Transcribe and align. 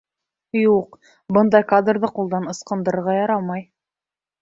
Юҡ, 0.59 0.97
бындай 1.37 1.67
кадрҙы 1.73 2.11
ҡулдан 2.17 2.51
ыскындырырға 2.57 3.19
ярамай. 3.23 3.71